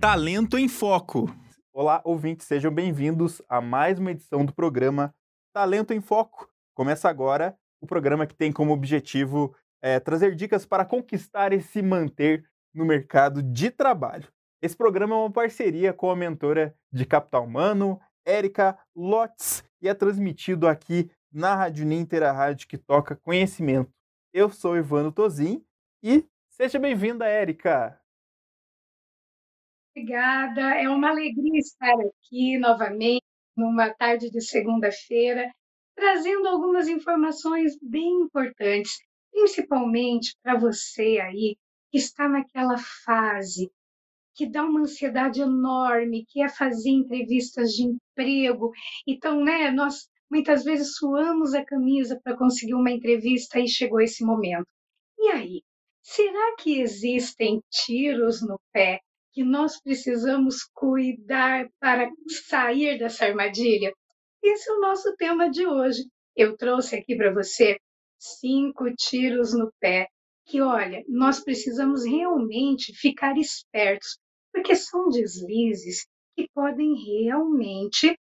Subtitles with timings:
[0.00, 1.28] Talento em Foco.
[1.72, 5.12] Olá, ouvintes, sejam bem-vindos a mais uma edição do programa
[5.52, 6.48] Talento em Foco.
[6.72, 11.82] Começa agora o programa que tem como objetivo é, trazer dicas para conquistar e se
[11.82, 14.28] manter no mercado de trabalho.
[14.62, 19.94] Esse programa é uma parceria com a mentora de capital humano, Érica Lotz, e é
[19.94, 23.92] transmitido aqui na Rádio Ninter, a rádio que toca conhecimento.
[24.32, 25.64] Eu sou Ivano Tozin
[26.00, 28.00] e seja bem-vinda, Érica!
[29.98, 33.24] Obrigada, é uma alegria estar aqui novamente,
[33.56, 35.52] numa tarde de segunda-feira,
[35.96, 38.96] trazendo algumas informações bem importantes,
[39.32, 41.56] principalmente para você aí
[41.90, 43.68] que está naquela fase
[44.36, 48.70] que dá uma ansiedade enorme, que é fazer entrevistas de emprego.
[49.04, 54.24] Então, né, nós muitas vezes suamos a camisa para conseguir uma entrevista e chegou esse
[54.24, 54.68] momento.
[55.18, 55.62] E aí,
[56.00, 59.00] será que existem tiros no pé
[59.38, 62.10] que nós precisamos cuidar para
[62.50, 63.92] sair dessa armadilha?
[64.42, 66.08] Esse é o nosso tema de hoje.
[66.34, 67.78] Eu trouxe aqui para você
[68.18, 70.08] cinco tiros no pé
[70.44, 74.18] que, olha, nós precisamos realmente ficar espertos,
[74.52, 76.04] porque são deslizes
[76.36, 78.18] que podem realmente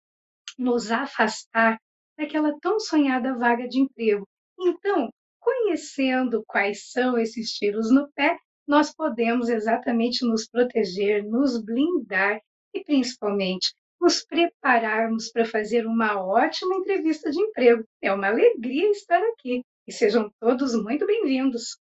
[0.55, 1.79] nos afastar
[2.15, 4.23] daquela tão sonhada vaga de emprego.
[4.59, 8.37] Então, conhecendo quais são esses tiros no pé,
[8.67, 12.41] nós podemos exatamente nos proteger, nos blindar
[12.73, 17.83] e, principalmente, nos prepararmos para fazer uma ótima entrevista de emprego.
[18.01, 21.77] É uma alegria estar aqui e sejam todos muito bem-vindos.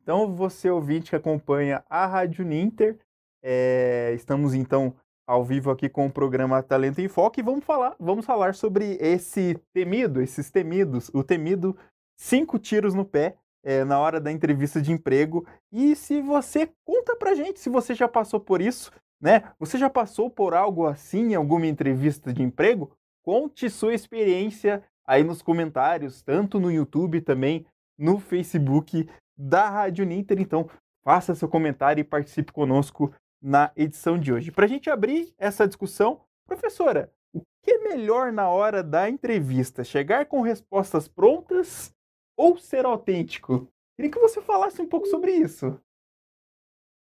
[0.00, 2.98] Então, você ouvinte que acompanha a Rádio Ninter,
[3.42, 4.96] é, estamos então
[5.26, 8.96] ao vivo aqui com o programa Talento em Foco e vamos falar, vamos falar sobre
[9.00, 11.76] esse temido, esses temidos, o temido
[12.16, 15.44] cinco tiros no pé é, na hora da entrevista de emprego.
[15.72, 19.42] E se você conta pra gente se você já passou por isso, né?
[19.58, 22.92] Você já passou por algo assim em alguma entrevista de emprego?
[23.24, 27.66] Conte sua experiência aí nos comentários, tanto no YouTube também
[27.98, 30.40] no Facebook da Rádio Ninter.
[30.40, 30.70] Então,
[31.02, 33.12] faça seu comentário e participe conosco
[33.42, 34.52] na edição de hoje.
[34.52, 39.82] Para a gente abrir essa discussão, professora, o que é melhor na hora da entrevista?
[39.82, 41.95] Chegar com respostas prontas
[42.36, 43.68] ou ser autêntico?
[43.96, 45.80] Queria que você falasse um pouco sobre isso.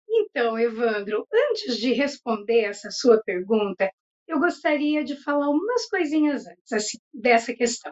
[0.07, 3.91] Então, Evandro, antes de responder essa sua pergunta,
[4.27, 7.91] eu gostaria de falar umas coisinhas antes assim, dessa questão.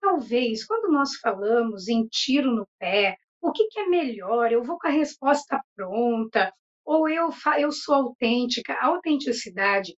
[0.00, 4.50] Talvez, quando nós falamos em tiro no pé, o que, que é melhor?
[4.50, 6.52] Eu vou com a resposta pronta,
[6.84, 8.72] ou eu, eu sou autêntica?
[8.74, 9.94] A autenticidade,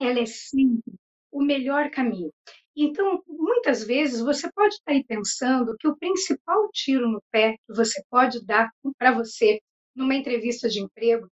[0.00, 0.94] ela é sempre
[1.30, 2.32] o melhor caminho.
[2.76, 7.74] Então, muitas vezes você pode estar aí pensando que o principal tiro no pé que
[7.74, 9.58] você pode dar para você
[9.94, 11.26] numa entrevista de emprego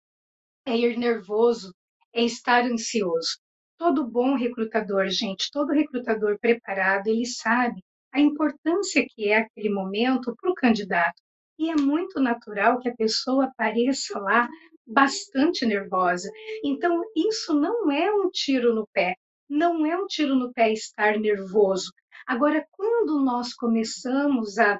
[0.66, 1.74] é ir nervoso,
[2.14, 3.38] é estar ansioso.
[3.78, 7.81] Todo bom recrutador, gente, todo recrutador preparado, ele sabe
[8.14, 11.22] a importância que é aquele momento para o candidato.
[11.60, 14.48] E é muito natural que a pessoa apareça lá
[14.88, 16.30] bastante nervosa.
[16.64, 19.16] Então, isso não é um tiro no pé,
[19.50, 21.92] não é um tiro no pé estar nervoso.
[22.26, 24.80] Agora, quando nós começamos a,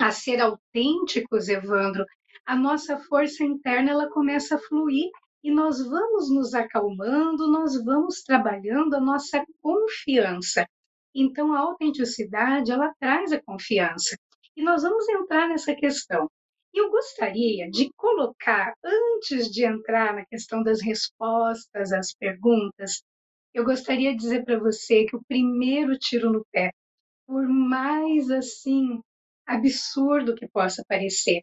[0.00, 2.04] a ser autênticos, Evandro,
[2.46, 5.10] a nossa força interna ela começa a fluir
[5.42, 10.66] e nós vamos nos acalmando, nós vamos trabalhando a nossa confiança.
[11.14, 14.16] Então, a autenticidade, ela traz a confiança.
[14.56, 16.30] E nós vamos entrar nessa questão.
[16.72, 23.02] Eu gostaria de colocar, antes de entrar na questão das respostas às perguntas,
[23.52, 26.72] eu gostaria de dizer para você que o primeiro tiro no pé,
[27.26, 29.00] por mais assim
[29.46, 31.42] absurdo que possa parecer,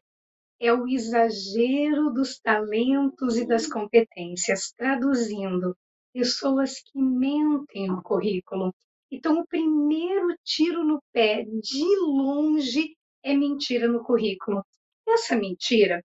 [0.60, 5.76] é o exagero dos talentos e das competências, traduzindo,
[6.14, 8.74] pessoas que mentem no currículo.
[9.12, 14.64] Então, o primeiro tiro no pé, de longe, é mentira no currículo.
[15.08, 16.04] Essa mentira,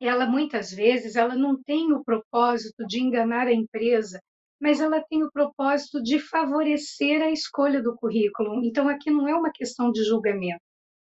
[0.00, 4.20] ela muitas vezes, ela não tem o propósito de enganar a empresa,
[4.62, 8.64] mas ela tem o propósito de favorecer a escolha do currículo.
[8.64, 10.62] Então, aqui não é uma questão de julgamento,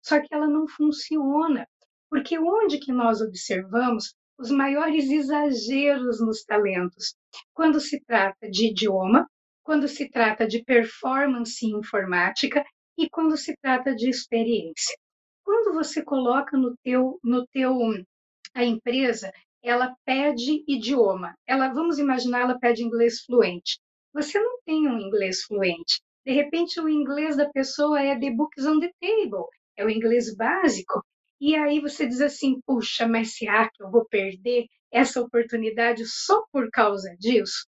[0.05, 1.65] só que ela não funciona,
[2.11, 7.15] porque onde que nós observamos os maiores exageros nos talentos?
[7.55, 9.29] Quando se trata de idioma,
[9.63, 12.65] quando se trata de performance informática
[12.99, 14.97] e quando se trata de experiência.
[15.45, 17.79] Quando você coloca no teu, no teu
[18.55, 19.31] a empresa
[19.63, 21.35] ela pede idioma.
[21.47, 23.79] Ela, vamos imaginar, ela pede inglês fluente.
[24.13, 26.01] Você não tem um inglês fluente.
[26.25, 30.35] De repente, o inglês da pessoa é the books on the table, é o inglês
[30.35, 31.03] básico.
[31.41, 36.43] E aí você diz assim: puxa, mas será que eu vou perder essa oportunidade só
[36.51, 37.67] por causa disso?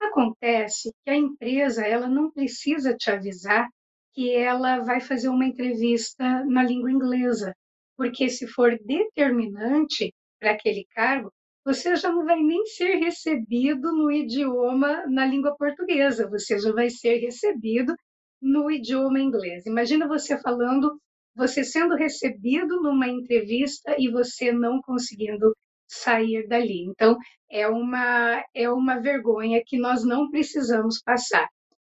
[0.00, 3.68] Acontece que a empresa ela não precisa te avisar
[4.14, 7.54] que ela vai fazer uma entrevista na língua inglesa,
[7.96, 11.32] porque se for determinante para aquele cargo,
[11.64, 16.90] você já não vai nem ser recebido no idioma na língua portuguesa, você já vai
[16.90, 17.94] ser recebido
[18.40, 19.64] no idioma inglês.
[19.66, 20.98] Imagina você falando,
[21.36, 25.56] você sendo recebido numa entrevista e você não conseguindo
[25.86, 26.86] sair dali.
[26.88, 27.16] Então,
[27.48, 31.46] é uma, é uma vergonha que nós não precisamos passar.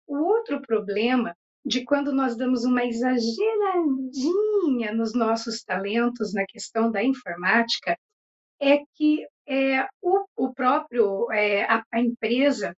[0.06, 1.34] O outro problema
[1.66, 7.98] de quando nós damos uma exageradinha nos nossos talentos na questão da informática
[8.64, 12.74] é que é, o, o próprio é, a, a empresa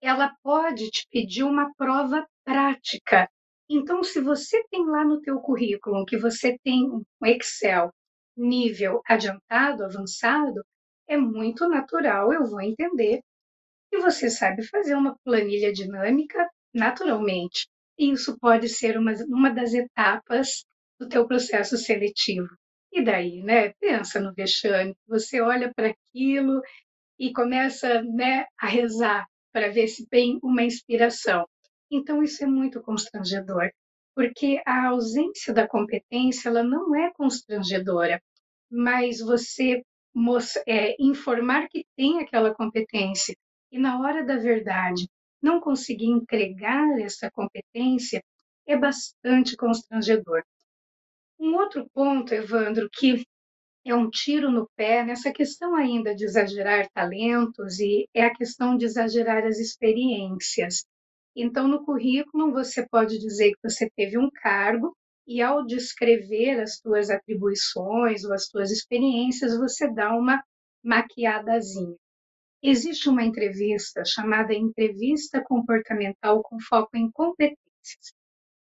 [0.00, 3.28] ela pode te pedir uma prova prática.
[3.68, 7.92] Então, se você tem lá no teu currículo que você tem um Excel
[8.36, 10.64] nível adiantado, avançado,
[11.06, 13.20] é muito natural, eu vou entender
[13.90, 17.68] que você sabe fazer uma planilha dinâmica naturalmente.
[17.98, 20.64] E isso pode ser uma, uma das etapas
[20.98, 22.48] do teu processo seletivo.
[22.92, 23.72] E daí, né?
[23.80, 24.96] Pensa no vexame.
[25.06, 26.60] Você olha para aquilo
[27.18, 31.46] e começa né, a rezar para ver se tem uma inspiração.
[31.90, 33.70] Então, isso é muito constrangedor,
[34.14, 38.22] porque a ausência da competência ela não é constrangedora,
[38.70, 39.82] mas você
[40.66, 43.34] é, informar que tem aquela competência
[43.70, 45.08] e na hora da verdade
[45.42, 48.22] não conseguir entregar essa competência
[48.66, 50.42] é bastante constrangedor.
[51.40, 53.24] Um outro ponto, Evandro, que
[53.86, 58.76] é um tiro no pé nessa questão ainda de exagerar talentos e é a questão
[58.76, 60.84] de exagerar as experiências.
[61.34, 64.94] Então, no currículo, você pode dizer que você teve um cargo
[65.26, 70.42] e ao descrever as tuas atribuições ou as tuas experiências, você dá uma
[70.84, 71.96] maquiadazinha.
[72.62, 78.12] Existe uma entrevista chamada entrevista comportamental com foco em competências.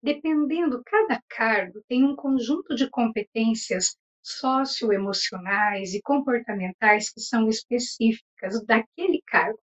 [0.07, 9.21] Dependendo, cada cargo tem um conjunto de competências socioemocionais e comportamentais que são específicas daquele
[9.27, 9.59] cargo.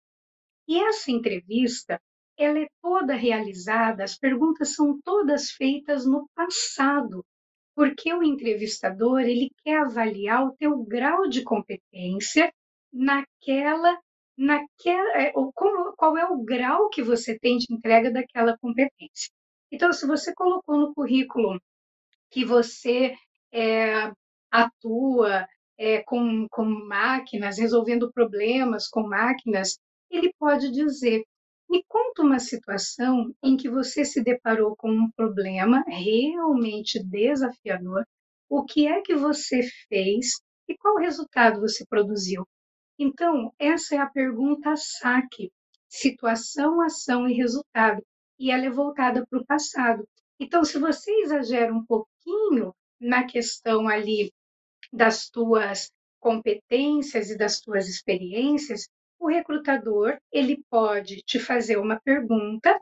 [0.66, 2.00] E essa entrevista,
[2.36, 7.24] ela é toda realizada, as perguntas são todas feitas no passado,
[7.72, 12.52] porque o entrevistador, ele quer avaliar o teu grau de competência
[12.92, 13.96] naquela
[14.36, 19.30] naquela é, ou como, qual é o grau que você tem de entrega daquela competência.
[19.72, 21.58] Então, se você colocou no currículo
[22.30, 23.14] que você
[23.50, 24.12] é,
[24.50, 25.46] atua
[25.78, 29.78] é, com, com máquinas, resolvendo problemas com máquinas,
[30.10, 31.24] ele pode dizer:
[31.70, 38.04] me conta uma situação em que você se deparou com um problema realmente desafiador,
[38.50, 42.46] o que é que você fez e qual resultado você produziu.
[42.98, 45.50] Então, essa é a pergunta saque:
[45.88, 48.02] situação, ação e resultado.
[48.42, 50.04] E ela é voltada para o passado.
[50.40, 54.32] Então, se você exagera um pouquinho na questão ali
[54.92, 62.76] das tuas competências e das tuas experiências, o recrutador ele pode te fazer uma pergunta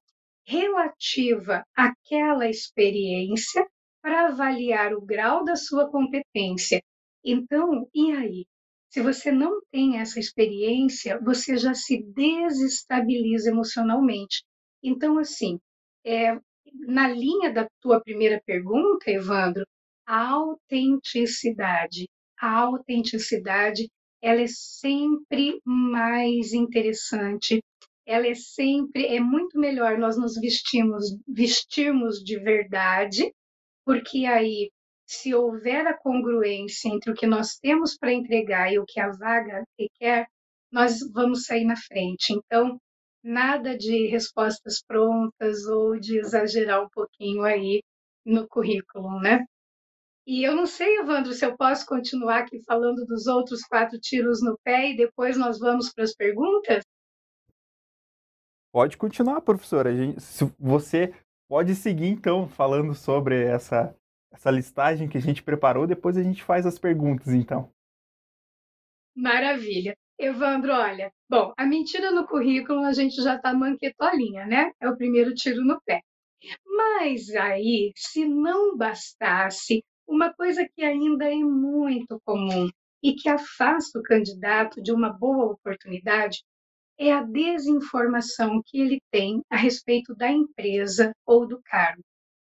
[0.47, 3.63] relativa àquela experiência
[4.01, 6.83] para avaliar o grau da sua competência.
[7.23, 8.47] Então, e aí?
[8.89, 14.43] Se você não tem essa experiência, você já se desestabiliza emocionalmente.
[14.83, 15.59] Então, assim,
[16.05, 16.39] é,
[16.87, 19.65] na linha da tua primeira pergunta, Evandro,
[20.07, 22.09] a autenticidade.
[22.41, 23.89] A autenticidade,
[24.23, 27.63] ela é sempre mais interessante,
[28.07, 33.31] ela é sempre, é muito melhor nós nos vestimos, vestirmos de verdade,
[33.85, 34.71] porque aí,
[35.07, 39.11] se houver a congruência entre o que nós temos para entregar e o que a
[39.11, 40.27] vaga requer,
[40.73, 42.33] nós vamos sair na frente.
[42.33, 42.81] Então,
[43.23, 47.83] nada de respostas prontas ou de exagerar um pouquinho aí
[48.25, 49.45] no currículo, né?
[50.27, 54.43] E eu não sei, Evandro, se eu posso continuar aqui falando dos outros quatro tiros
[54.43, 56.85] no pé e depois nós vamos para as perguntas?
[58.73, 59.95] Pode continuar, professora.
[59.95, 61.13] Gente, se você
[61.49, 63.93] pode seguir, então, falando sobre essa,
[64.31, 67.73] essa listagem que a gente preparou, depois a gente faz as perguntas, então.
[69.17, 69.97] Maravilha.
[70.23, 74.71] Evandro, olha, bom, a mentira no currículo a gente já está manquetolinha, né?
[74.79, 76.03] É o primeiro tiro no pé.
[76.67, 82.69] Mas aí, se não bastasse, uma coisa que ainda é muito comum
[83.03, 86.43] e que afasta o candidato de uma boa oportunidade
[86.99, 92.03] é a desinformação que ele tem a respeito da empresa ou do cargo.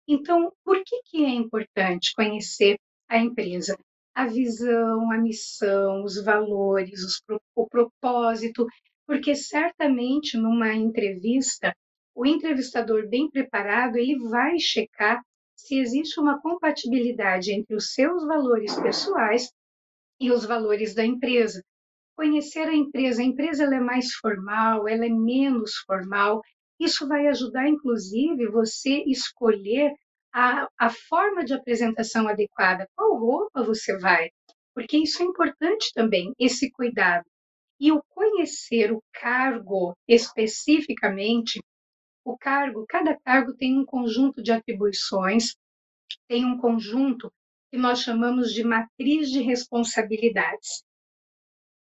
[0.07, 2.79] Então, por que, que é importante conhecer
[3.09, 3.77] a empresa?
[4.15, 7.23] A visão, a missão, os valores, os,
[7.55, 8.67] o propósito,
[9.07, 11.75] porque certamente numa entrevista,
[12.15, 15.21] o entrevistador bem preparado, ele vai checar
[15.57, 19.51] se existe uma compatibilidade entre os seus valores pessoais
[20.21, 21.63] e os valores da empresa.
[22.17, 26.41] Conhecer a empresa, a empresa é mais formal, ela é menos formal.
[26.79, 29.93] Isso vai ajudar, inclusive, você escolher
[30.35, 34.31] a, a forma de apresentação adequada, qual roupa você vai,
[34.75, 37.25] porque isso é importante também, esse cuidado.
[37.79, 41.63] E o conhecer o cargo especificamente,
[42.25, 45.55] o cargo, cada cargo tem um conjunto de atribuições,
[46.29, 47.33] tem um conjunto
[47.71, 50.83] que nós chamamos de matriz de responsabilidades.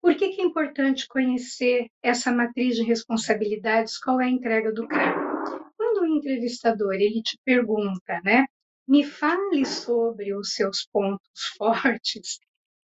[0.02, 4.00] Por que, que é importante conhecer essa matriz de responsabilidades?
[4.00, 5.29] Qual é a entrega do cargo?
[5.90, 8.46] Quando o entrevistador ele te pergunta, né,
[8.88, 11.20] me fale sobre os seus pontos
[11.58, 12.38] fortes,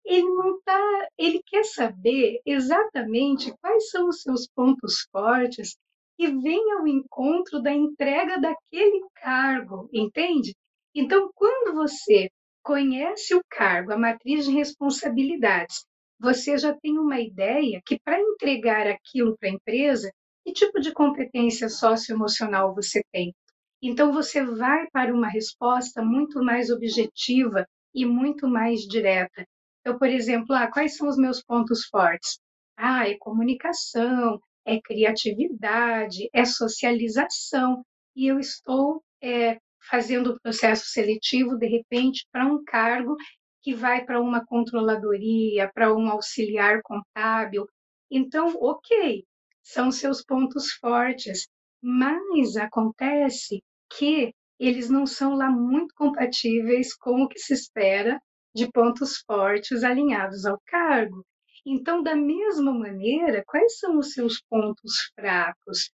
[0.06, 5.76] ele não tá, ele quer saber exatamente quais são os seus pontos fortes
[6.20, 10.54] e vem ao encontro da entrega daquele cargo, entende?
[10.94, 12.30] Então, quando você
[12.62, 15.86] conhece o cargo, a matriz de responsabilidades,
[16.20, 20.12] você já tem uma ideia que para entregar aquilo para a empresa,
[20.44, 23.34] que tipo de competência socioemocional você tem.
[23.82, 29.46] Então, você vai para uma resposta muito mais objetiva e muito mais direta.
[29.82, 32.40] Então, por exemplo, ah, quais são os meus pontos fortes?
[32.78, 37.84] Ah, é comunicação, é criatividade, é socialização.
[38.16, 39.58] E eu estou é,
[39.90, 43.16] fazendo o processo seletivo, de repente, para um cargo
[43.64, 47.68] que vai para uma controladoria, para um auxiliar contábil.
[48.10, 49.24] Então, ok,
[49.64, 51.48] são seus pontos fortes,
[51.82, 53.64] mas acontece
[53.98, 58.22] que eles não são lá muito compatíveis com o que se espera
[58.54, 61.26] de pontos fortes alinhados ao cargo.
[61.66, 65.92] Então, da mesma maneira, quais são os seus pontos fracos?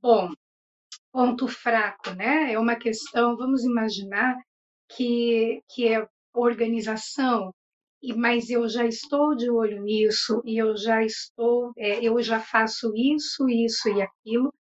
[0.00, 0.30] Bom,
[1.12, 2.52] ponto fraco, né?
[2.52, 4.36] É uma questão, vamos imaginar
[4.88, 7.52] que, que é organização,
[8.02, 12.40] e mas eu já estou de olho nisso e eu já estou, é, eu já
[12.40, 14.52] faço isso, isso e aquilo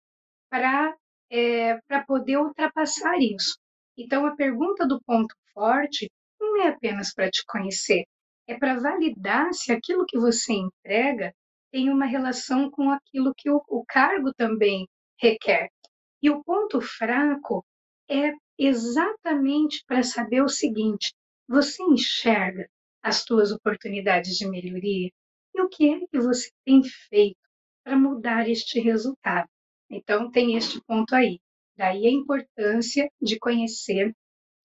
[0.50, 0.94] para
[1.30, 3.58] é, poder ultrapassar isso.
[3.96, 8.04] Então a pergunta do ponto forte não é apenas para te conhecer,
[8.46, 11.32] é para validar se aquilo que você entrega
[11.70, 14.88] tem uma relação com aquilo que o, o cargo também
[15.20, 15.68] requer.
[16.22, 17.64] E o ponto fraco
[18.08, 21.12] é exatamente para saber o seguinte:
[21.46, 22.68] você enxerga
[23.02, 25.10] as suas oportunidades de melhoria
[25.54, 27.38] e o que é que você tem feito
[27.84, 29.48] para mudar este resultado.
[29.90, 31.40] Então, tem este ponto aí.
[31.76, 34.14] Daí a importância de conhecer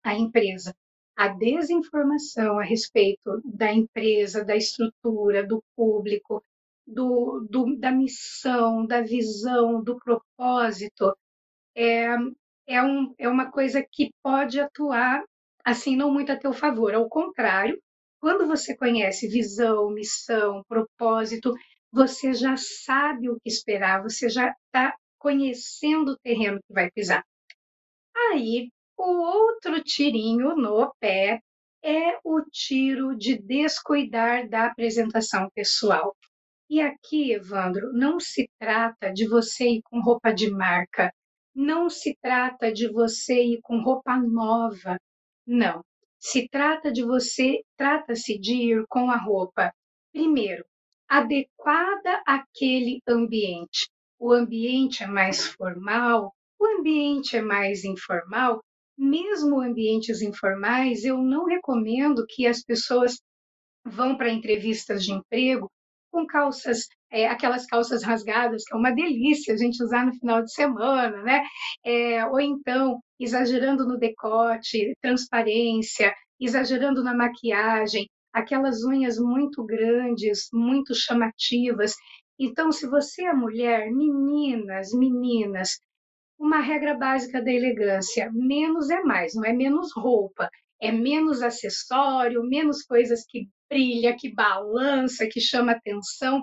[0.03, 0.73] a empresa.
[1.15, 6.43] A desinformação a respeito da empresa, da estrutura, do público,
[6.87, 11.15] do, do, da missão, da visão, do propósito,
[11.75, 12.15] é,
[12.67, 15.23] é, um, é uma coisa que pode atuar
[15.63, 16.93] assim não muito a teu favor.
[16.93, 17.79] Ao contrário,
[18.21, 21.53] quando você conhece visão, missão, propósito,
[21.91, 27.23] você já sabe o que esperar, você já está conhecendo o terreno que vai pisar.
[28.15, 31.41] Aí, o outro tirinho no pé
[31.83, 36.15] é o tiro de descuidar da apresentação pessoal.
[36.69, 41.11] E aqui, Evandro, não se trata de você ir com roupa de marca,
[41.53, 44.97] não se trata de você ir com roupa nova,
[45.45, 45.83] não.
[46.23, 49.73] Se trata de você, trata-se de ir com a roupa,
[50.13, 50.63] primeiro,
[51.09, 53.89] adequada àquele ambiente.
[54.19, 58.63] O ambiente é mais formal, o ambiente é mais informal.
[58.95, 63.19] Mesmo ambientes informais, eu não recomendo que as pessoas
[63.83, 65.71] vão para entrevistas de emprego
[66.11, 70.41] com calças, é, aquelas calças rasgadas, que é uma delícia a gente usar no final
[70.43, 71.43] de semana, né?
[71.83, 80.95] É, ou então exagerando no decote, transparência, exagerando na maquiagem, aquelas unhas muito grandes, muito
[80.95, 81.93] chamativas.
[82.39, 85.79] Então, se você é mulher, meninas, meninas,
[86.39, 90.49] uma regra básica da elegância: menos é mais, não é menos roupa,
[90.81, 96.41] é menos acessório, menos coisas que brilha, que balança, que chama atenção.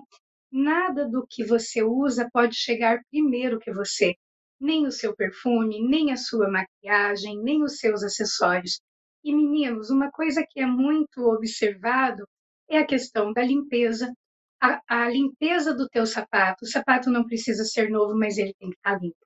[0.51, 4.15] Nada do que você usa pode chegar primeiro que você.
[4.61, 8.81] Nem o seu perfume, nem a sua maquiagem, nem os seus acessórios.
[9.23, 12.27] E meninos, uma coisa que é muito observado
[12.69, 14.13] é a questão da limpeza.
[14.61, 16.65] A, a limpeza do teu sapato.
[16.65, 19.17] O sapato não precisa ser novo, mas ele tem que estar limpo.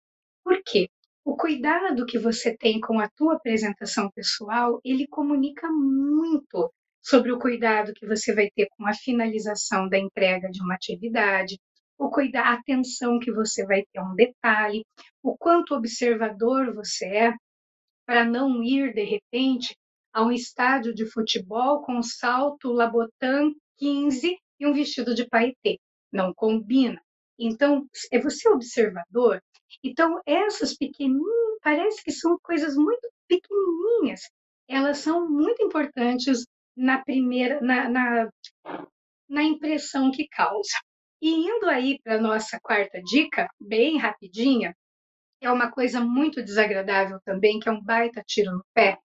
[0.44, 0.88] Por quê?
[1.24, 6.72] O cuidado que você tem com a tua apresentação pessoal, ele comunica muito
[7.02, 11.58] sobre o cuidado que você vai ter com a finalização da entrega de uma atividade,
[11.98, 14.84] o cuidar, a atenção que você vai ter a um detalhe,
[15.22, 17.34] o quanto observador você é
[18.06, 19.76] para não ir de repente
[20.12, 25.78] a um estádio de futebol com salto Labotan 15 e um vestido de paetê.
[26.12, 27.00] Não combina.
[27.38, 29.42] Então, é você observador.
[29.82, 34.20] Então, essas pequenininhas, parece que são coisas muito pequenininhas.
[34.68, 36.44] Elas são muito importantes
[36.76, 38.30] na primeira, na, na,
[39.28, 40.78] na impressão que causa.
[41.20, 44.74] E indo aí para nossa quarta dica, bem rapidinha,
[45.40, 48.98] é uma coisa muito desagradável também, que é um baita tiro no pé,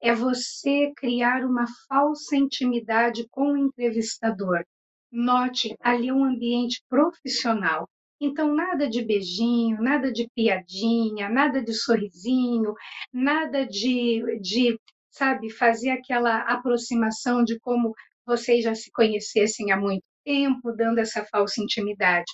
[0.00, 4.62] é você criar uma falsa intimidade com o entrevistador.
[5.10, 7.88] Note, ali é um ambiente profissional.
[8.20, 12.74] Então, nada de beijinho, nada de piadinha, nada de sorrisinho,
[13.12, 14.78] nada de, de
[15.18, 17.92] sabe, fazer aquela aproximação de como
[18.24, 22.32] vocês já se conhecessem há muito tempo, dando essa falsa intimidade.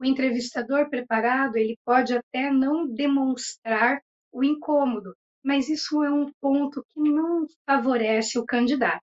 [0.00, 4.00] O entrevistador preparado, ele pode até não demonstrar
[4.32, 5.14] o incômodo,
[5.44, 9.02] mas isso é um ponto que não favorece o candidato.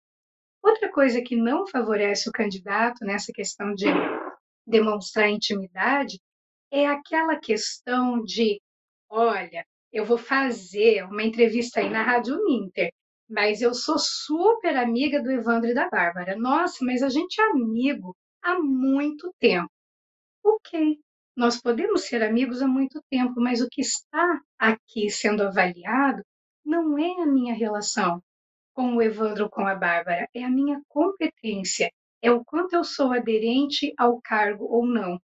[0.61, 3.85] Outra coisa que não favorece o candidato nessa questão de
[4.67, 6.19] demonstrar intimidade
[6.71, 8.59] é aquela questão de,
[9.09, 12.91] olha, eu vou fazer uma entrevista aí na Rádio Ninter,
[13.31, 16.35] mas eu sou super amiga do Evandro e da Bárbara.
[16.35, 19.71] Nossa, mas a gente é amigo há muito tempo.
[20.43, 20.99] Ok,
[21.35, 26.21] nós podemos ser amigos há muito tempo, mas o que está aqui sendo avaliado
[26.65, 28.21] não é a minha relação
[28.73, 32.83] com o Evandro ou com a Bárbara, é a minha competência, é o quanto eu
[32.83, 35.19] sou aderente ao cargo ou não.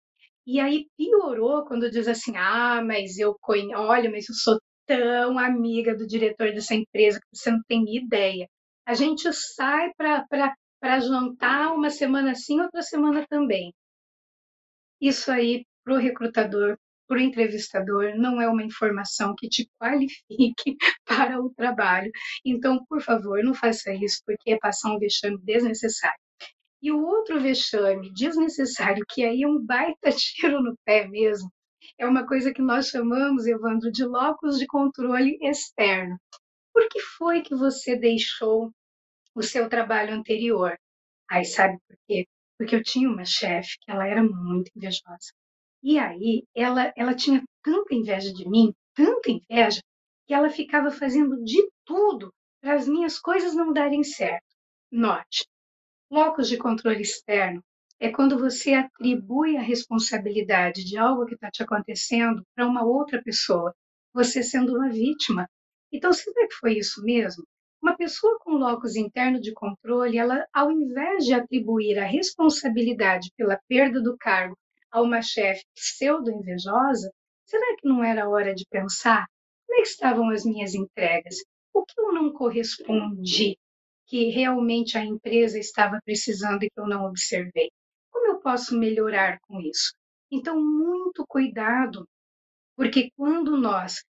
[0.47, 5.39] E aí piorou quando diz assim: ah, mas eu conheço, olha, mas eu sou tão
[5.39, 8.49] amiga do diretor dessa empresa que você não tem ideia.
[8.87, 13.73] A gente sai para jantar uma semana sim, outra semana também.
[15.01, 20.77] Isso aí, para o recrutador, para o entrevistador, não é uma informação que te qualifique
[21.07, 22.11] para o trabalho.
[22.45, 26.19] Então, por favor, não faça isso, porque é passar um vexame desnecessário.
[26.83, 31.51] E o outro vexame desnecessário, que aí é um baita tiro no pé mesmo,
[31.99, 36.19] é uma coisa que nós chamamos, Evandro, de locus de controle externo.
[36.73, 38.73] Por que foi que você deixou
[39.35, 40.77] o seu trabalho anterior?
[41.31, 42.27] Aí sabe por quê?
[42.59, 45.33] Porque eu tinha uma chefe que ela era muito invejosa.
[45.83, 49.81] E aí ela, ela tinha tanta inveja de mim, tanta inveja,
[50.27, 54.45] que ela ficava fazendo de tudo para as minhas coisas não darem certo.
[54.91, 55.47] Note,
[56.11, 57.63] locus de controle externo
[58.05, 63.23] é quando você atribui a responsabilidade de algo que está te acontecendo para uma outra
[63.23, 63.75] pessoa,
[64.13, 65.49] você sendo uma vítima.
[65.91, 67.45] Então, será que foi isso mesmo?
[67.81, 73.59] Uma pessoa com locus interno de controle, ela, ao invés de atribuir a responsabilidade pela
[73.67, 74.55] perda do cargo
[74.91, 77.11] a uma chefe pseudo-invejosa,
[77.47, 79.25] será que não era hora de pensar
[79.67, 81.37] como é que estavam as minhas entregas?
[81.73, 83.57] O que eu não correspondi
[84.07, 87.71] que realmente a empresa estava precisando e que eu não observei?
[88.45, 89.95] Posso melhorar com isso?
[90.31, 92.07] Então, muito cuidado,
[92.77, 94.05] porque quando nós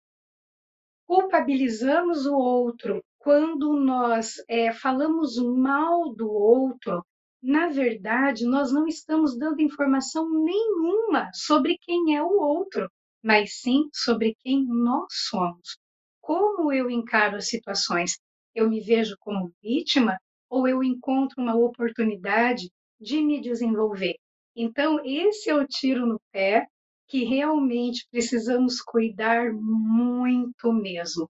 [1.05, 7.05] culpabilizamos o outro, quando nós é, falamos mal do outro,
[7.43, 12.89] na verdade, nós não estamos dando informação nenhuma sobre quem é o outro,
[13.23, 15.77] mas sim sobre quem nós somos.
[16.19, 18.17] Como eu encaro as situações?
[18.55, 20.17] Eu me vejo como vítima
[20.49, 24.15] ou eu encontro uma oportunidade de me desenvolver.
[24.55, 26.67] Então, esse é o tiro no pé
[27.07, 31.29] que realmente precisamos cuidar muito mesmo.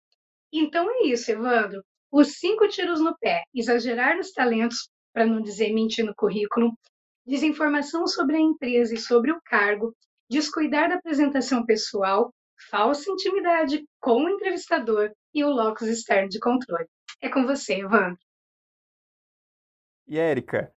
[0.51, 1.83] Então é isso, Evandro.
[2.11, 6.77] Os cinco tiros no pé, exagerar nos talentos, para não dizer mentir no currículo,
[7.25, 9.95] desinformação sobre a empresa e sobre o cargo,
[10.29, 12.33] descuidar da apresentação pessoal,
[12.69, 16.87] falsa intimidade com o entrevistador e o locus externo de controle.
[17.19, 18.19] É com você, Evandro.
[20.07, 20.73] E Érica,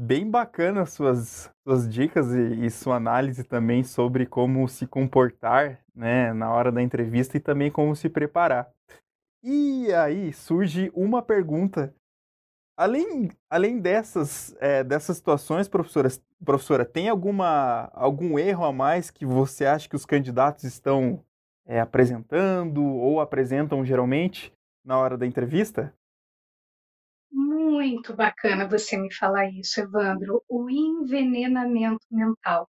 [0.00, 6.32] bem bacana suas, suas dicas e, e, sua análise também sobre como se comportar né,
[6.32, 8.72] na hora da entrevista e também como se preparar.
[9.42, 11.94] E aí surge uma pergunta.
[12.78, 16.08] Além, além dessas, é, dessas situações, professora,
[16.42, 21.22] professora, tem alguma, algum erro a mais que você acha que os candidatos estão
[21.66, 24.50] é, apresentando ou apresentam geralmente
[24.82, 25.92] na hora da entrevista?
[27.70, 32.68] Muito bacana você me falar isso, Evandro, o envenenamento mental.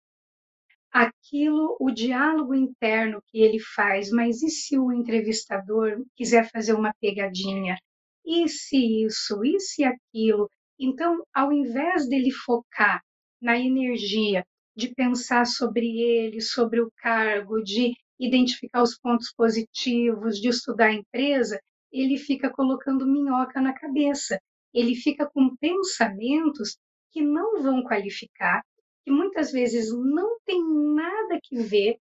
[0.91, 6.93] aquilo, o diálogo interno que ele faz, mas e se o entrevistador quiser fazer uma
[7.01, 7.77] pegadinha?
[8.25, 9.43] E se isso?
[9.43, 10.49] E se aquilo?
[10.79, 13.01] Então, ao invés dele focar
[13.41, 20.49] na energia de pensar sobre ele, sobre o cargo, de identificar os pontos positivos, de
[20.49, 21.59] estudar a empresa,
[21.91, 24.39] ele fica colocando minhoca na cabeça.
[24.73, 26.77] Ele fica com pensamentos
[27.11, 28.61] que não vão qualificar,
[29.03, 30.61] que muitas vezes não tem
[30.93, 31.97] nada que ver,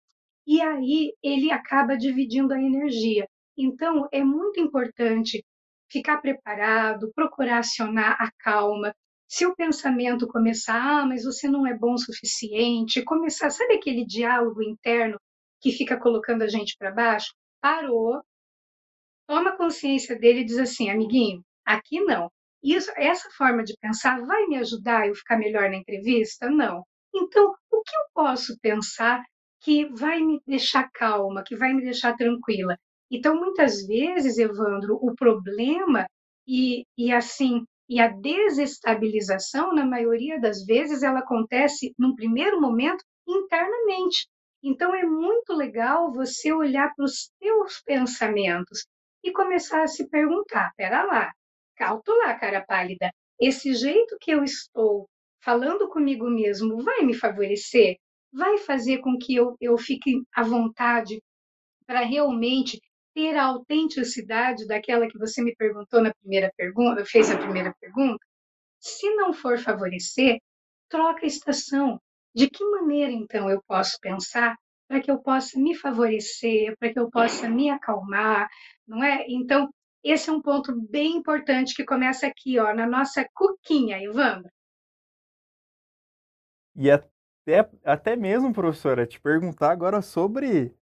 [0.46, 3.28] e aí ele acaba dividindo a energia.
[3.58, 5.44] Então, é muito importante
[5.90, 8.94] ficar preparado, procurar acionar a calma.
[9.28, 14.06] Se o pensamento começar, ah, mas você não é bom o suficiente, começar, sabe aquele
[14.06, 15.20] diálogo interno
[15.62, 17.34] que fica colocando a gente para baixo?
[17.62, 18.22] Parou,
[19.28, 22.32] toma consciência dele e diz assim, amiguinho, aqui não.
[22.64, 26.50] Isso, essa forma de pensar vai me ajudar a eu ficar melhor na entrevista?
[26.50, 26.84] Não.
[27.14, 29.24] Então, o que eu posso pensar
[29.62, 32.76] que vai me deixar calma, que vai me deixar tranquila?
[33.12, 36.06] Então, muitas vezes, Evandro, o problema
[36.48, 43.04] e, e assim e a desestabilização, na maioria das vezes, ela acontece num primeiro momento
[43.28, 44.28] internamente.
[44.64, 48.86] Então, é muito legal você olhar para os seus pensamentos
[49.24, 51.32] e começar a se perguntar: pera lá,
[51.80, 55.08] lá, cara pálida, esse jeito que eu estou
[55.42, 57.98] falando comigo mesmo vai me favorecer?
[58.32, 61.22] Vai fazer com que eu, eu fique à vontade
[61.88, 62.80] para realmente
[63.14, 68.20] ter a autenticidade daquela que você me perguntou na primeira pergunta, fez a primeira pergunta?
[68.80, 70.40] Se não for favorecer,
[70.90, 72.00] troca a estação.
[72.36, 74.56] De que maneira então eu posso pensar
[74.88, 78.48] para que eu possa me favorecer, para que eu possa me acalmar,
[78.88, 79.26] não é?
[79.28, 79.70] Então,
[80.04, 84.50] esse é um ponto bem importante que começa aqui, ó, na nossa cuquinha, Ivandro.
[86.76, 90.74] E até, até mesmo, professora, te perguntar agora sobre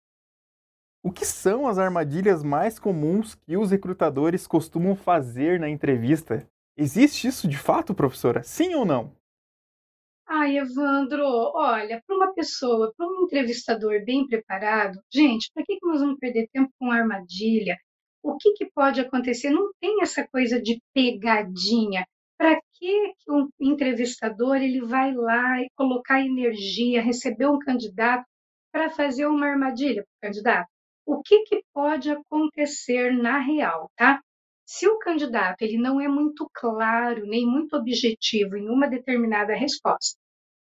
[1.04, 6.48] o que são as armadilhas mais comuns que os recrutadores costumam fazer na entrevista?
[6.76, 8.44] Existe isso de fato, professora?
[8.44, 9.16] Sim ou não?
[10.28, 11.24] Ai, Evandro,
[11.56, 16.20] olha, para uma pessoa, para um entrevistador bem preparado, gente, para que, que nós vamos
[16.20, 17.78] perder tempo com armadilha?
[18.24, 19.50] O que, que pode acontecer?
[19.50, 22.06] Não tem essa coisa de pegadinha.
[22.38, 28.26] Para que, um entrevistador ele vai lá e colocar energia, receber um candidato
[28.72, 30.68] para fazer uma armadilha para o candidato?
[31.06, 34.22] O que, que pode acontecer na real, tá?
[34.66, 40.20] Se o candidato ele não é muito claro nem muito objetivo em uma determinada resposta,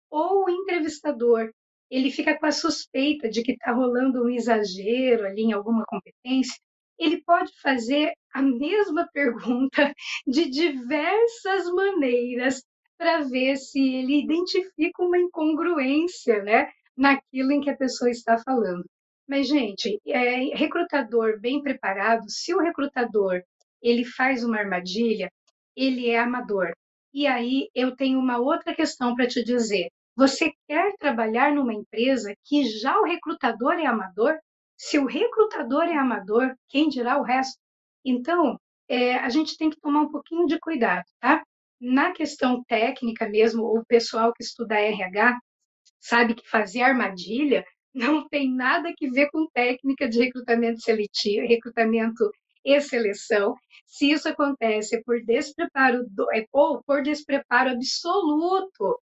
[0.10, 1.52] ou o entrevistador
[1.89, 6.58] ele fica com a suspeita de que está rolando um exagero ali em alguma competência,
[6.99, 9.93] ele pode fazer a mesma pergunta
[10.25, 12.63] de diversas maneiras
[12.97, 18.83] para ver se ele identifica uma incongruência né, naquilo em que a pessoa está falando.
[19.27, 23.41] Mas, gente, é, recrutador bem preparado, se o recrutador
[23.81, 25.29] ele faz uma armadilha,
[25.75, 26.71] ele é amador.
[27.13, 29.89] E aí eu tenho uma outra questão para te dizer.
[30.15, 34.38] Você quer trabalhar numa empresa que já o recrutador é amador?
[34.78, 37.60] Se o recrutador é amador, quem dirá o resto?
[38.06, 41.44] Então, é, a gente tem que tomar um pouquinho de cuidado, tá?
[41.82, 45.40] Na questão técnica mesmo, o pessoal que estuda RH
[46.00, 52.32] sabe que fazer armadilha não tem nada que ver com técnica de recrutamento seletivo, recrutamento
[52.63, 53.56] e seleção.
[53.86, 59.00] Se isso acontece por despreparo do, é, ou por despreparo absoluto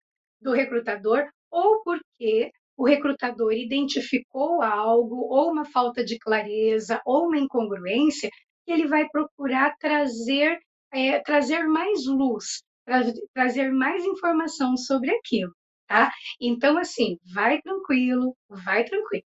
[0.40, 7.36] do recrutador, ou porque o recrutador identificou algo, ou uma falta de clareza, ou uma
[7.36, 8.30] incongruência,
[8.66, 10.60] ele vai procurar trazer,
[10.92, 13.00] é, trazer mais luz, tra
[13.34, 15.52] trazer mais informação sobre aquilo,
[15.88, 16.12] tá?
[16.40, 19.24] Então, assim, vai tranquilo, vai tranquilo.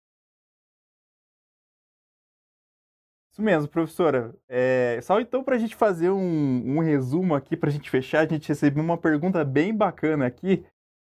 [3.33, 4.33] Isso mesmo, professora.
[4.47, 8.21] É, só então para a gente fazer um, um resumo aqui, para a gente fechar,
[8.21, 10.65] a gente recebeu uma pergunta bem bacana aqui.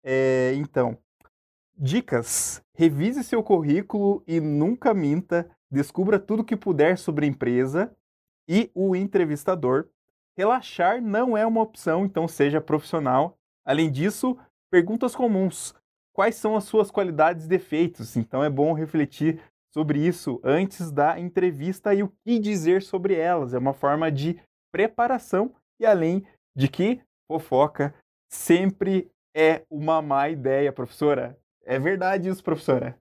[0.04, 0.98] É, então,
[1.82, 5.50] Dicas: revise seu currículo e nunca minta.
[5.72, 7.96] Descubra tudo que puder sobre a empresa
[8.50, 9.88] e o entrevistador.
[10.38, 13.38] Relaxar não é uma opção, então seja profissional.
[13.64, 14.38] Além disso,
[14.70, 15.74] perguntas comuns.
[16.12, 18.18] Quais são as suas qualidades e defeitos?
[18.18, 19.42] Então é bom refletir
[19.74, 23.54] sobre isso antes da entrevista e o que dizer sobre elas.
[23.54, 24.38] É uma forma de
[24.70, 27.96] preparação e além de que fofoca
[28.30, 31.39] sempre é uma má ideia, professora.
[31.70, 33.00] É verdade isso, professora.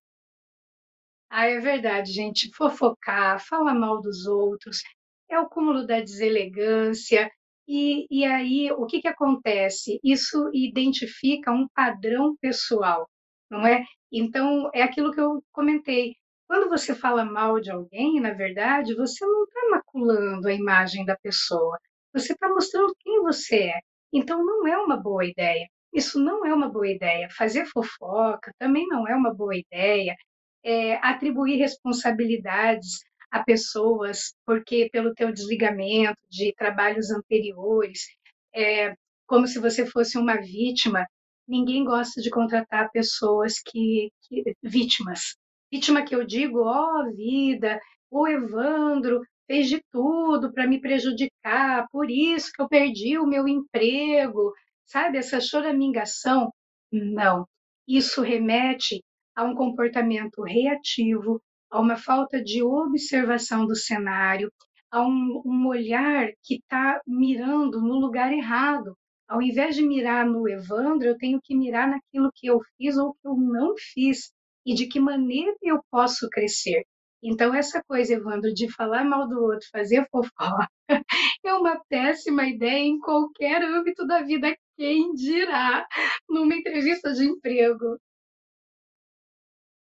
[1.31, 2.50] Ah, é verdade, gente.
[2.54, 4.83] Fofocar, falar mal dos outros,
[5.31, 7.31] é o cúmulo da deselegância.
[7.66, 9.98] E, e aí, o que, que acontece?
[10.04, 13.09] Isso identifica um padrão pessoal,
[13.50, 13.83] não é?
[14.12, 16.14] Então, é aquilo que eu comentei.
[16.46, 21.16] Quando você fala mal de alguém, na verdade, você não está maculando a imagem da
[21.16, 21.78] pessoa,
[22.12, 23.78] você está mostrando quem você é.
[24.12, 25.66] Então, não é uma boa ideia.
[25.92, 27.29] Isso não é uma boa ideia.
[27.37, 30.14] Fazer fofoca também não é uma boa ideia.
[30.62, 32.98] É, atribuir responsabilidades
[33.31, 38.07] a pessoas porque pelo teu desligamento de trabalhos anteriores,
[38.55, 38.94] é,
[39.27, 41.07] como se você fosse uma vítima.
[41.46, 45.37] Ninguém gosta de contratar pessoas que, que vítimas.
[45.70, 51.87] Vítima que eu digo, ó oh, vida, o Evandro fez de tudo para me prejudicar,
[51.90, 54.53] por isso que eu perdi o meu emprego,
[54.88, 55.18] sabe?
[55.18, 56.53] Essa choramingação.
[56.90, 57.46] Não.
[57.87, 59.03] Isso remete
[59.37, 64.51] a um comportamento reativo, a uma falta de observação do cenário,
[64.90, 68.96] a um, um olhar que está mirando no lugar errado.
[69.29, 73.12] Ao invés de mirar no Evandro, eu tenho que mirar naquilo que eu fiz ou
[73.12, 74.33] que eu não fiz
[74.64, 76.85] e de que maneira eu posso crescer.
[77.22, 80.68] Então, essa coisa, Evandro, de falar mal do outro, fazer fofoca,
[81.44, 85.87] é uma péssima ideia em qualquer âmbito da vida, quem dirá
[86.28, 87.98] numa entrevista de emprego.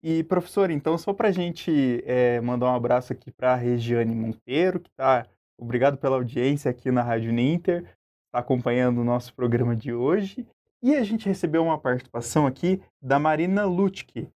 [0.03, 4.15] E, professor, então, só para a gente é, mandar um abraço aqui para a Regiane
[4.15, 5.25] Monteiro, que está.
[5.59, 7.83] Obrigado pela audiência aqui na Rádio Ninter,
[8.25, 10.47] está acompanhando o nosso programa de hoje.
[10.83, 14.27] E a gente recebeu uma participação aqui da Marina Lutke.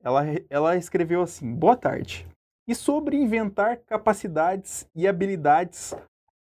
[0.00, 2.29] Ela, ela escreveu assim: Boa tarde.
[2.70, 5.92] E sobre inventar capacidades e habilidades,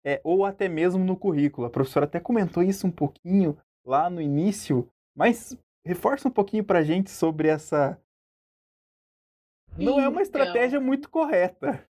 [0.05, 1.67] é, ou até mesmo no currículo.
[1.67, 4.87] A professora até comentou isso um pouquinho lá no início,
[5.17, 7.99] mas reforça um pouquinho para a gente sobre essa
[9.79, 10.87] não é uma estratégia então.
[10.87, 11.89] muito correta.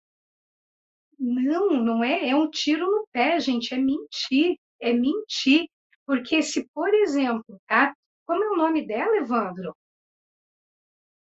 [1.19, 2.29] Não, não é.
[2.29, 3.75] É um tiro no pé, gente.
[3.75, 4.57] É mentir.
[4.81, 5.69] É mentir.
[6.07, 7.95] Porque se, por exemplo, tá?
[8.27, 9.75] Como é o nome dela, Evandro?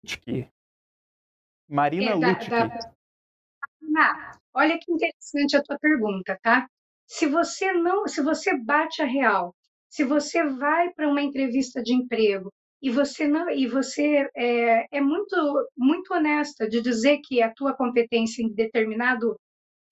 [0.04, 0.48] Lutke.
[1.68, 2.50] Marina é, Lutke.
[2.50, 2.91] Da,
[3.96, 6.66] Ah, olha que interessante a tua pergunta, tá?
[7.06, 9.54] Se você não, se você bate a real,
[9.88, 12.50] se você vai para uma entrevista de emprego
[12.80, 15.36] e você não e você é, é, muito
[15.76, 19.36] muito honesta de dizer que a tua competência em determinado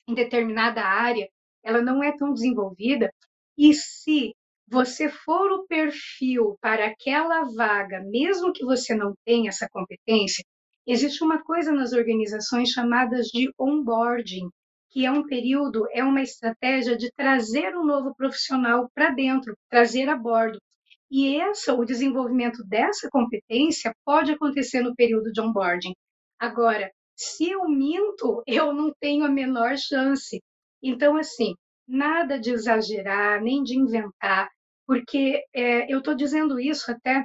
[0.09, 1.29] em determinada área
[1.65, 3.13] ela não é tão desenvolvida
[3.59, 4.35] e se
[4.69, 10.45] você for o perfil para aquela vaga mesmo que você não tenha essa competência
[10.93, 14.49] existe uma coisa nas organizações chamadas de onboarding
[14.91, 20.09] que é um período é uma estratégia de trazer um novo profissional para dentro trazer
[20.09, 20.59] a bordo
[21.11, 25.93] e essa, o desenvolvimento dessa competência pode acontecer no período de onboarding.
[26.39, 30.41] Agora, se eu minto, eu não tenho a menor chance.
[30.83, 31.55] Então, assim,
[31.87, 34.49] nada de exagerar, nem de inventar,
[34.87, 37.25] porque é, eu estou dizendo isso até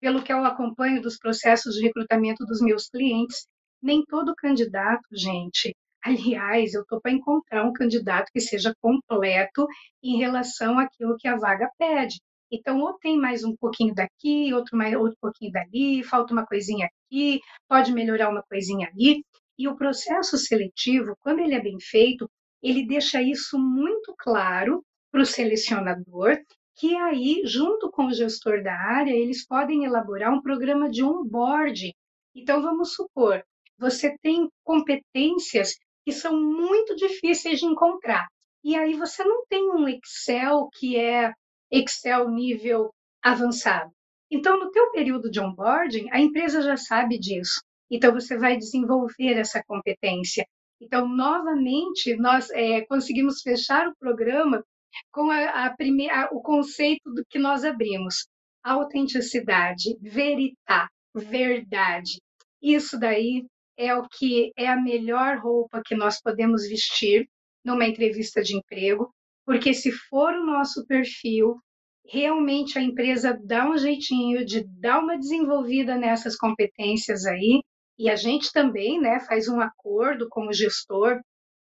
[0.00, 3.46] pelo que eu acompanho dos processos de recrutamento dos meus clientes.
[3.82, 5.74] Nem todo candidato, gente.
[6.02, 9.66] Aliás, eu estou para encontrar um candidato que seja completo
[10.02, 12.18] em relação àquilo que a vaga pede.
[12.50, 16.86] Então, ou tem mais um pouquinho daqui, outro, mais, outro pouquinho dali, falta uma coisinha
[16.86, 19.24] aqui, pode melhorar uma coisinha ali.
[19.56, 22.28] E o processo seletivo, quando ele é bem feito,
[22.62, 24.82] ele deixa isso muito claro
[25.12, 26.38] para o selecionador,
[26.80, 31.92] que aí, junto com o gestor da área, eles podem elaborar um programa de onboarding.
[32.34, 33.44] Então, vamos supor,
[33.78, 35.74] você tem competências
[36.06, 38.26] que são muito difíceis de encontrar.
[38.64, 41.34] E aí você não tem um Excel que é
[41.70, 43.90] Excel nível avançado.
[44.30, 47.60] Então, no teu período de onboarding, a empresa já sabe disso.
[47.90, 50.46] Então, você vai desenvolver essa competência.
[50.80, 54.64] Então, novamente, nós é, conseguimos fechar o programa
[55.12, 58.26] com a, a primeira, o conceito do que nós abrimos:
[58.62, 62.20] autenticidade, veritá, verdade.
[62.62, 67.26] Isso daí é o que é a melhor roupa que nós podemos vestir
[67.64, 69.10] numa entrevista de emprego,
[69.46, 71.58] porque se for o nosso perfil,
[72.06, 77.62] realmente a empresa dá um jeitinho de dar uma desenvolvida nessas competências aí,
[77.98, 81.20] e a gente também né, faz um acordo com o gestor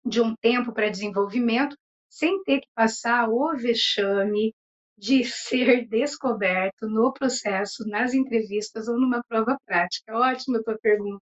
[0.06, 1.76] de um tempo para desenvolvimento,
[2.16, 4.56] sem ter que passar o vexame
[4.98, 10.18] de ser descoberto no processo, nas entrevistas ou numa prova prática.
[10.18, 11.22] Ótima tua pergunta.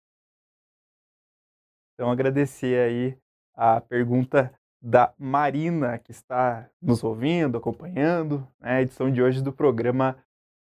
[1.92, 3.18] Então, agradecer aí
[3.55, 9.53] a pergunta da Marina, que está nos ouvindo, acompanhando né, a edição de hoje do
[9.53, 10.16] programa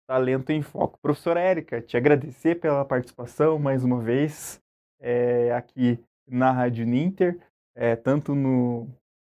[0.07, 0.97] Talento em Foco.
[1.01, 4.61] Professora Érica, te agradecer pela participação mais uma vez
[4.99, 7.37] é, aqui na Rádio Ninter,
[7.75, 8.87] é, tanto no,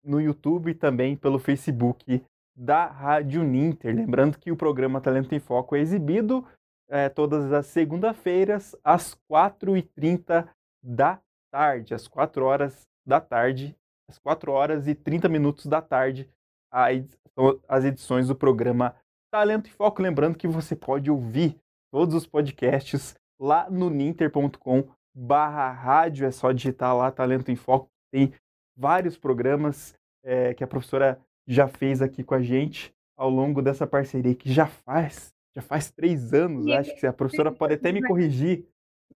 [0.06, 2.24] no YouTube e também pelo Facebook
[2.56, 3.94] da Rádio Ninter.
[3.94, 6.46] Lembrando que o programa Talento em Foco é exibido
[6.90, 10.48] é, todas as segunda-feiras, às 4h30
[10.84, 11.20] da
[11.52, 13.76] tarde, às 4 horas da tarde,
[14.10, 16.30] às 4 horas e 30 minutos da tarde,
[16.72, 18.96] as edições do programa
[19.32, 20.02] Talento e Foco.
[20.02, 21.58] Lembrando que você pode ouvir
[21.92, 27.90] todos os podcasts lá no ninter.com barra rádio, é só digitar lá Talento em Foco,
[28.12, 28.34] tem
[28.76, 33.88] vários programas é, que a professora já fez aqui com a gente ao longo dessa
[33.88, 38.06] parceria que já faz, já faz três anos, acho que a professora pode até me
[38.06, 38.68] corrigir.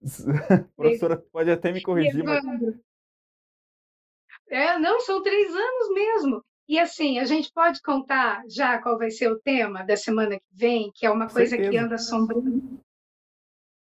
[0.49, 2.43] a professora pode até me corrigir, mas...
[4.47, 6.43] É, não, são três anos mesmo.
[6.67, 10.45] E assim, a gente pode contar já qual vai ser o tema da semana que
[10.51, 12.79] vem, que é uma coisa que anda assombrando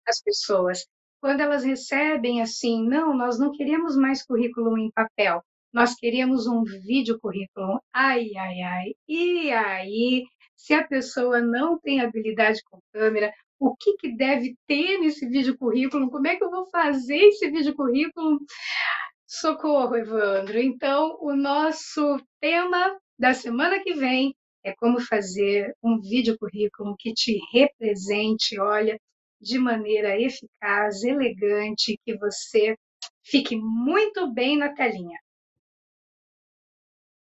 [0.05, 0.85] as pessoas.
[1.21, 5.41] Quando elas recebem assim, não, nós não queremos mais currículo em papel,
[5.73, 7.81] nós queríamos um vídeo currículo.
[7.91, 8.95] Ai, ai, ai.
[9.07, 14.99] E aí, se a pessoa não tem habilidade com câmera, o que, que deve ter
[14.99, 16.09] nesse vídeo currículo?
[16.11, 18.39] Como é que eu vou fazer esse vídeo currículo?
[19.25, 20.59] Socorro, Evandro.
[20.59, 27.13] Então, o nosso tema da semana que vem é como fazer um vídeo currículo que
[27.13, 28.97] te represente, olha,
[29.41, 32.75] de maneira eficaz, elegante, que você
[33.23, 35.19] fique muito bem na telinha.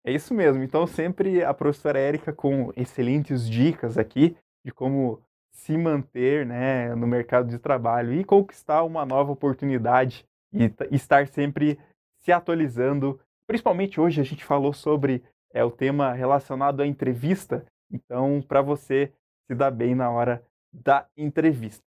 [0.09, 0.63] É isso mesmo.
[0.63, 7.05] Então, sempre a professora Érica com excelentes dicas aqui de como se manter né, no
[7.05, 11.77] mercado de trabalho e conquistar uma nova oportunidade e estar sempre
[12.17, 13.19] se atualizando.
[13.45, 17.63] Principalmente hoje a gente falou sobre é, o tema relacionado à entrevista.
[17.91, 19.13] Então, para você
[19.45, 20.43] se dar bem na hora
[20.73, 21.83] da entrevista.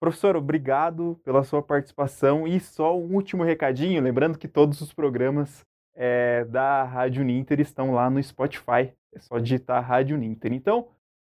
[0.00, 5.66] Professor, obrigado pela sua participação e só um último recadinho, lembrando que todos os programas
[6.00, 8.92] é, da Rádio Ninter estão lá no Spotify.
[9.12, 10.52] É só digitar Rádio Ninter.
[10.52, 10.86] Então,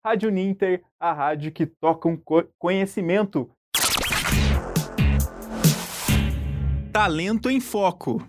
[0.04, 2.20] Rádio Ninter, a rádio que toca um
[2.58, 3.50] conhecimento.
[6.92, 8.22] Talento em Foco.